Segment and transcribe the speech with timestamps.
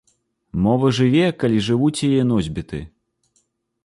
[0.67, 2.79] Мова жыве, калі жывуць яе носьбіты.